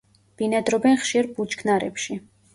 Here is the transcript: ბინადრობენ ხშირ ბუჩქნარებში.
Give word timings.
ბინადრობენ 0.41 0.97
ხშირ 1.03 1.31
ბუჩქნარებში. 1.37 2.19